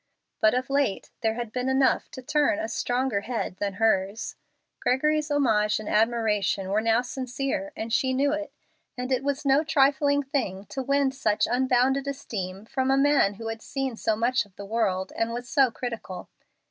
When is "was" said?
9.23-9.45, 15.33-15.47